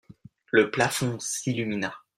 Le 0.49 0.71
plafond 0.71 1.19
s'illumina. 1.19 1.93